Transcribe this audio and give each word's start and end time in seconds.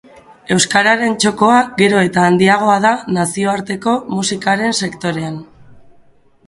Euskararen 0.53 1.17
txokoa 1.23 1.59
gero 1.83 1.99
eta 2.07 2.23
handiagoa 2.31 2.79
da 2.87 2.95
nazioarteko 3.19 3.95
musikaren 4.17 4.77
sektorean. 4.85 5.39